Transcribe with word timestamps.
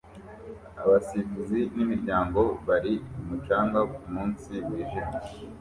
Abasifuzi 0.83 1.59
nimiryango 1.75 2.41
bari 2.67 2.93
ku 3.11 3.19
mucanga 3.27 3.79
kumunsi 3.93 4.51
wijimye 4.67 5.17